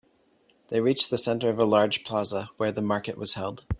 [0.69, 3.63] They reached the center of a large plaza where the market was held.